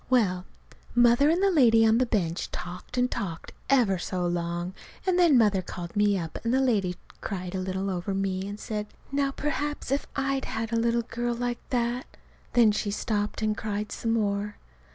[0.09, 0.45] Well,
[0.95, 4.73] Mother and the lady on the bench talked and talked ever so long,
[5.05, 8.59] and then Mother called me up, and the lady cried a little over me, and
[8.59, 12.07] said, "Now, perhaps, if I'd had a little girl like that!"
[12.53, 14.55] Then she stopped and cried some more.